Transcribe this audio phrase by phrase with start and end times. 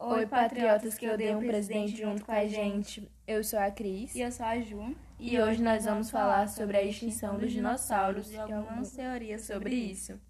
[0.00, 3.10] Oi, patriotas que odeiam o presidente junto com a gente.
[3.26, 4.14] Eu sou a Cris.
[4.14, 4.94] E eu sou a Ju.
[5.18, 10.20] E hoje nós vamos falar sobre a extinção dos dinossauros e algumas teorias sobre isso.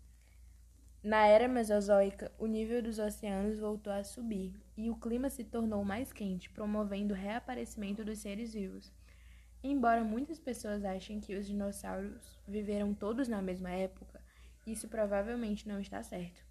[1.02, 5.84] Na era Mesozoica, o nível dos oceanos voltou a subir e o clima se tornou
[5.84, 8.90] mais quente, promovendo o reaparecimento dos seres vivos.
[9.62, 14.18] Embora muitas pessoas achem que os dinossauros viveram todos na mesma época,
[14.66, 16.47] isso provavelmente não está certo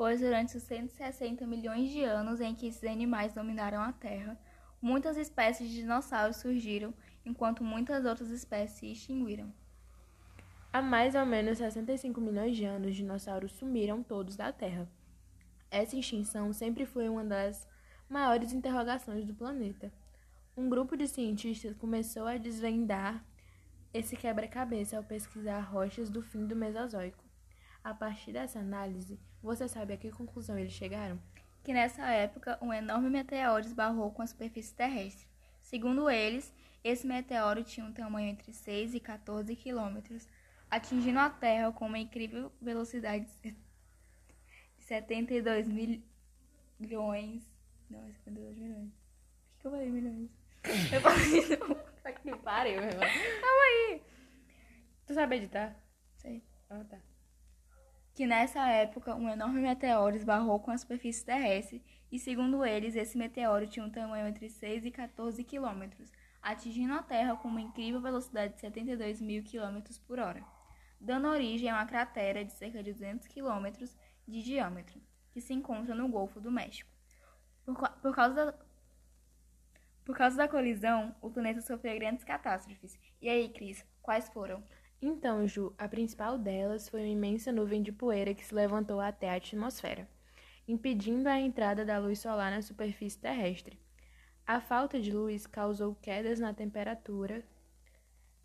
[0.00, 4.40] pois durante os 160 milhões de anos em que esses animais dominaram a Terra,
[4.80, 9.52] muitas espécies de dinossauros surgiram, enquanto muitas outras espécies se extinguiram.
[10.72, 14.88] Há mais ou menos 65 milhões de anos, dinossauros sumiram todos da Terra.
[15.70, 17.68] Essa extinção sempre foi uma das
[18.08, 19.92] maiores interrogações do planeta.
[20.56, 23.22] Um grupo de cientistas começou a desvendar
[23.92, 27.29] esse quebra-cabeça ao pesquisar rochas do fim do Mesozoico.
[27.82, 31.18] A partir dessa análise, você sabe a que conclusão eles chegaram?
[31.64, 35.26] Que nessa época um enorme meteoro esbarrou com a superfície terrestre.
[35.60, 36.52] Segundo eles,
[36.84, 40.28] esse meteoro tinha um tamanho entre 6 e 14 quilômetros,
[40.70, 43.56] atingindo a Terra com uma incrível velocidade de
[44.78, 45.68] 72
[46.78, 47.42] milhões.
[47.88, 48.90] Não, é 72 milhões.
[49.52, 50.30] Por que eu falei milhões?
[50.92, 51.90] Eu falei de novo.
[52.22, 53.08] Que pariu, meu irmão.
[53.40, 54.02] Calma aí.
[55.06, 55.74] Tu sabe editar?
[56.16, 56.42] Sei.
[56.68, 56.98] Ah, tá
[58.20, 61.82] que nessa época um enorme meteoro esbarrou com a superfície terrestre
[62.12, 66.12] e, segundo eles, esse meteoro tinha um tamanho entre 6 e 14 quilômetros,
[66.42, 70.44] atingindo a Terra com uma incrível velocidade de 72 mil quilômetros por hora,
[71.00, 73.96] dando origem a uma cratera de cerca de 200 quilômetros
[74.28, 76.90] de diâmetro, que se encontra no Golfo do México.
[77.64, 78.54] Por, por, causa da,
[80.04, 83.00] por causa da colisão, o planeta sofreu grandes catástrofes.
[83.22, 84.62] E aí, Cris, quais foram?
[85.02, 89.30] Então, Ju, a principal delas foi uma imensa nuvem de poeira que se levantou até
[89.30, 90.06] a atmosfera,
[90.68, 93.78] impedindo a entrada da luz solar na superfície terrestre.
[94.46, 97.42] A falta de luz causou quedas na temperatura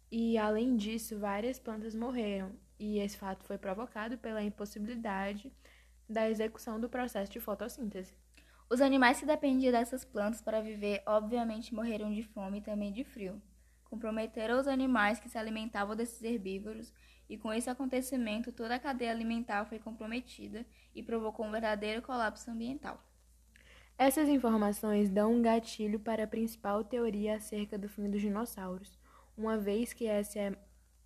[0.09, 5.51] e, além disso, várias plantas morreram, e esse fato foi provocado pela impossibilidade
[6.07, 8.13] da execução do processo de fotossíntese.
[8.69, 13.03] Os animais que dependiam dessas plantas para viver, obviamente, morreram de fome e também de
[13.03, 13.41] frio
[13.95, 16.93] comprometeram os animais que se alimentavam desses herbívoros,
[17.29, 22.51] e com esse acontecimento toda a cadeia alimentar foi comprometida e provocou um verdadeiro colapso
[22.51, 23.01] ambiental.
[23.97, 28.99] Essas informações dão um gatilho para a principal teoria acerca do fim dos dinossauros,
[29.37, 30.55] uma vez que essa é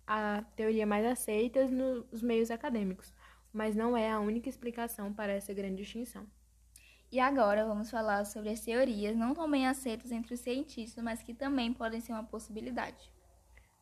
[0.06, 3.14] a teoria mais aceita nos meios acadêmicos,
[3.52, 6.26] mas não é a única explicação para essa grande extinção.
[7.12, 11.20] E agora vamos falar sobre as teorias não tão bem aceitas entre os cientistas, mas
[11.20, 13.10] que também podem ser uma possibilidade.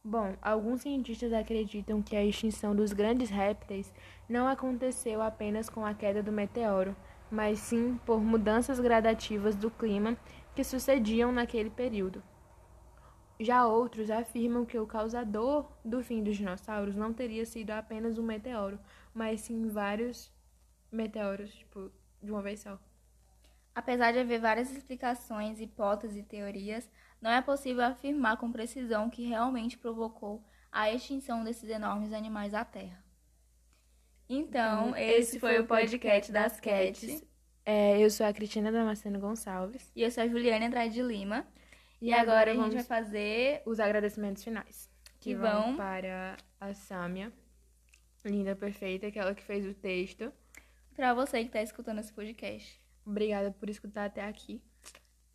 [0.03, 3.93] Bom, alguns cientistas acreditam que a extinção dos grandes répteis
[4.27, 6.97] não aconteceu apenas com a queda do meteoro,
[7.31, 10.17] mas sim por mudanças gradativas do clima
[10.55, 12.23] que sucediam naquele período.
[13.39, 18.23] Já outros afirmam que o causador do fim dos dinossauros não teria sido apenas um
[18.23, 18.81] meteoro,
[19.13, 20.33] mas sim vários
[20.91, 22.79] meteoros, tipo, de uma vez só.
[23.79, 26.91] Apesar de haver várias explicações, hipóteses e teorias,
[27.23, 32.65] não é possível afirmar com precisão que realmente provocou a extinção desses enormes animais da
[32.65, 33.01] Terra.
[34.29, 37.25] Então, esse foi o podcast das Cats.
[37.65, 39.93] É, eu sou a Cristina Damasceno Gonçalves.
[39.95, 41.47] E eu sou a Juliana Andrade de Lima.
[42.01, 44.91] E, e agora, agora a gente vai fazer os agradecimentos finais.
[45.21, 47.33] Que, que vão, vão para a Sâmia,
[48.25, 50.33] linda, perfeita, que é ela que fez o texto.
[50.97, 52.88] Para você que está escutando esse podcast.
[53.09, 54.61] Obrigada por escutar até aqui.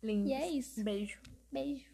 [0.02, 0.28] Lindo.
[0.28, 0.82] E é isso.
[0.84, 1.18] Beijo.
[1.50, 1.93] Beijo.